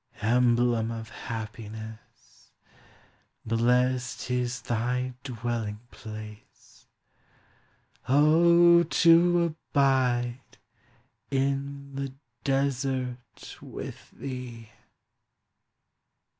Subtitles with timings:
[0.23, 2.49] Emblem of happiness,
[3.45, 6.87] Blest is thy dwelling place,—
[8.09, 10.57] O, to abide
[11.29, 14.71] in the desert with thee